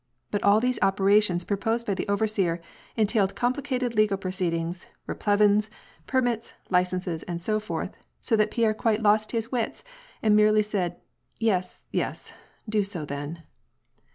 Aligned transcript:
But 0.31 0.41
all 0.41 0.59
these 0.59 0.79
operations 0.81 1.45
proposed 1.45 1.85
by 1.85 1.93
the 1.93 2.07
overseer 2.07 2.59
entailed 2.97 3.35
complicated 3.35 3.93
legal 3.93 4.17
proceedings, 4.17 4.89
re 5.05 5.13
plevins, 5.13 5.69
permits, 6.07 6.55
licenses, 6.71 7.21
and 7.27 7.39
so 7.39 7.59
forth, 7.59 7.91
so 8.19 8.35
that 8.35 8.49
Pierre 8.49 8.73
quite 8.73 9.03
lost 9.03 9.31
his 9.31 9.51
wits, 9.51 9.83
and 10.23 10.35
merely 10.35 10.63
said," 10.63 10.99
Yes, 11.49 11.83
yes, 11.91 12.33
do 12.67 12.83
so 12.83 13.05
then." 13.05 13.43